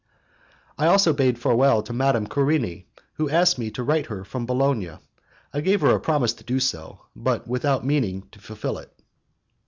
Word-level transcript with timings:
I 0.79 0.87
also 0.87 1.13
bade 1.13 1.37
farewell 1.37 1.83
to 1.83 1.93
Madame 1.93 2.25
Querini, 2.25 2.85
who 3.17 3.29
asked 3.29 3.59
me 3.59 3.69
to 3.69 3.83
write 3.83 4.05
to 4.05 4.09
her 4.15 4.23
from 4.25 4.47
Bologna. 4.47 4.97
I 5.53 5.61
gave 5.61 5.81
her 5.81 5.91
a 5.93 5.99
promise 5.99 6.33
to 6.33 6.43
do 6.43 6.59
so, 6.59 7.01
but 7.15 7.47
without 7.47 7.85
meaning 7.85 8.27
to 8.31 8.39
fulfil 8.39 8.79
it. 8.79 8.91